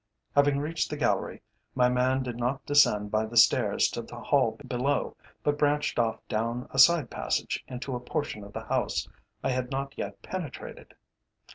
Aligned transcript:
Having 0.35 0.57
reached 0.57 0.89
the 0.89 0.97
gallery, 0.97 1.43
my 1.75 1.87
man 1.87 2.23
did 2.23 2.35
not 2.35 2.65
descend 2.65 3.11
by 3.11 3.27
the 3.27 3.37
stairs 3.37 3.87
to 3.91 4.01
the 4.01 4.15
hall 4.17 4.57
below, 4.67 5.15
but 5.43 5.59
branched 5.59 5.99
off 5.99 6.27
down 6.27 6.67
a 6.71 6.79
side 6.79 7.11
passage 7.11 7.63
into 7.67 7.95
a 7.95 7.99
portion 7.99 8.43
of 8.43 8.51
the 8.51 8.63
house 8.63 9.07
I 9.43 9.51
had 9.51 9.69
not 9.69 9.95
yet 9.99 10.19
penetrated. 10.23 10.95